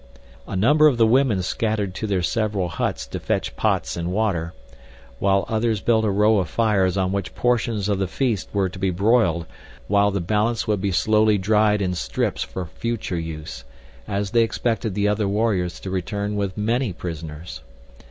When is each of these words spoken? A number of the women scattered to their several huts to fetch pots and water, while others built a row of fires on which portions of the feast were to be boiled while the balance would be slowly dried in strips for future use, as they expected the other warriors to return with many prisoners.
A 0.47 0.55
number 0.55 0.87
of 0.87 0.97
the 0.97 1.05
women 1.05 1.43
scattered 1.43 1.93
to 1.93 2.07
their 2.07 2.23
several 2.23 2.69
huts 2.69 3.05
to 3.05 3.19
fetch 3.19 3.55
pots 3.55 3.95
and 3.95 4.11
water, 4.11 4.55
while 5.19 5.45
others 5.47 5.79
built 5.79 6.03
a 6.05 6.09
row 6.09 6.39
of 6.39 6.49
fires 6.49 6.97
on 6.97 7.11
which 7.11 7.35
portions 7.35 7.87
of 7.87 7.99
the 7.99 8.07
feast 8.07 8.49
were 8.51 8.67
to 8.67 8.79
be 8.79 8.89
boiled 8.89 9.45
while 9.87 10.09
the 10.09 10.19
balance 10.19 10.67
would 10.67 10.81
be 10.81 10.91
slowly 10.91 11.37
dried 11.37 11.83
in 11.83 11.93
strips 11.93 12.41
for 12.41 12.65
future 12.65 13.19
use, 13.19 13.63
as 14.07 14.31
they 14.31 14.41
expected 14.41 14.95
the 14.95 15.07
other 15.07 15.27
warriors 15.27 15.79
to 15.81 15.91
return 15.91 16.35
with 16.35 16.57
many 16.57 16.91
prisoners. 16.91 17.61